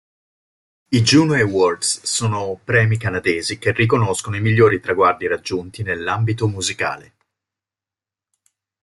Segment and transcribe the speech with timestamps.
[0.89, 7.13] I Juno Awards sono premi canadesi che riconoscono i migliori traguardi raggiunti nell'ambito musicale.